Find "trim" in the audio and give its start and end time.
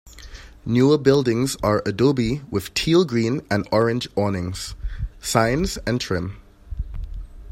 6.01-6.41